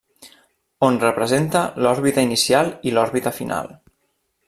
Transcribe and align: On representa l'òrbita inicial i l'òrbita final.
On 0.87 0.97
representa 1.03 1.63
l'òrbita 1.83 2.25
inicial 2.31 2.75
i 2.89 2.95
l'òrbita 2.97 3.39
final. 3.43 3.75